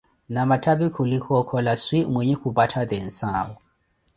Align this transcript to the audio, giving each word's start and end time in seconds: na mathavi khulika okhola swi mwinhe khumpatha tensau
na 0.33 0.41
mathavi 0.49 0.87
khulika 0.95 1.29
okhola 1.39 1.73
swi 1.83 1.99
mwinhe 2.13 2.35
khumpatha 2.39 2.81
tensau 2.91 3.49